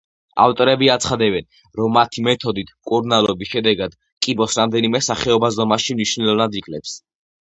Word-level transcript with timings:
ავტორები 0.43 0.87
აცხადებენ, 0.93 1.45
რომ 1.81 1.93
მათი 1.97 2.23
მეთოდით 2.27 2.73
მკურნალობის 2.77 3.53
შედეგად, 3.57 3.95
კიბოს 4.27 4.57
რამდენიმე 4.61 5.03
სახეობა 5.09 5.53
ზომაში 5.59 5.97
მნიშვნელოვნად 6.01 6.59
იკლებს. 6.63 6.97